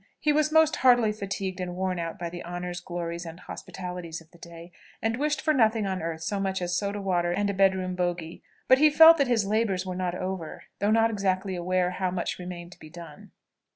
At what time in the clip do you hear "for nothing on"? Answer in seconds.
5.39-6.01